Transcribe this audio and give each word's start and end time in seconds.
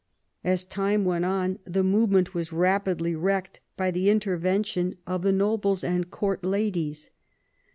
As 0.43 0.63
time 0.63 1.05
went 1.05 1.25
on 1.25 1.59
the 1.63 1.83
movement 1.83 2.33
was 2.33 2.51
rapidly 2.51 3.13
wrecked 3.13 3.59
by 3.77 3.91
the 3.91 4.09
in 4.09 4.19
tervention 4.19 4.97
of 5.05 5.21
the 5.21 5.31
nobles 5.31 5.83
and 5.83 6.09
court 6.09 6.43
ladies. 6.43 7.11